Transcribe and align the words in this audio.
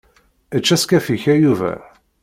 Ečč 0.57 0.67
askaf-ik 0.75 1.23
a 1.33 1.35
Yuba. 1.35 1.73